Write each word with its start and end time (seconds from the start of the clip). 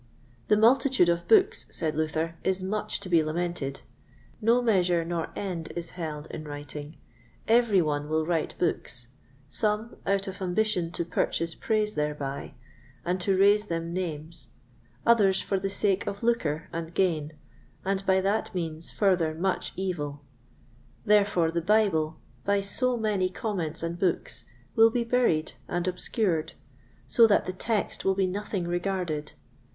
The 0.47 0.57
multitude 0.57 1.09
of 1.09 1.27
books, 1.27 1.67
said 1.69 1.93
Luther, 1.95 2.35
is 2.43 2.63
much 2.63 2.99
to 3.01 3.07
be 3.07 3.23
lamented; 3.23 3.81
no 4.41 4.59
measure 4.59 5.05
nor 5.05 5.29
end 5.35 5.71
is 5.75 5.91
held 5.91 6.25
in 6.31 6.43
writing; 6.47 6.97
every 7.47 7.83
one 7.83 8.09
will 8.09 8.25
write 8.25 8.55
books; 8.57 9.09
some 9.47 9.95
out 10.07 10.27
of 10.27 10.41
ambition 10.41 10.89
to 10.93 11.05
purchase 11.05 11.53
praise 11.53 11.93
thereby, 11.93 12.55
and 13.05 13.21
to 13.21 13.37
raise 13.37 13.67
them 13.67 13.93
names; 13.93 14.47
others 15.05 15.39
for 15.39 15.59
the 15.59 15.69
sake 15.69 16.07
of 16.07 16.23
lucre 16.23 16.67
and 16.73 16.95
gain, 16.95 17.33
and 17.85 18.03
by 18.07 18.19
that 18.21 18.55
means 18.55 18.89
further 18.89 19.35
much 19.35 19.71
evil. 19.75 20.23
Therefore 21.05 21.51
the 21.51 21.61
Bible, 21.61 22.17
by 22.43 22.59
so 22.59 22.97
many 22.97 23.29
comments 23.29 23.83
and 23.83 23.99
books, 23.99 24.45
will 24.75 24.89
be 24.89 25.03
buried 25.03 25.51
and 25.67 25.87
obscured, 25.87 26.53
so 27.05 27.27
that 27.27 27.45
the 27.45 27.53
Text 27.53 28.03
will 28.03 28.15
be 28.15 28.25
nothing 28.25 28.67
regarded. 28.67 29.33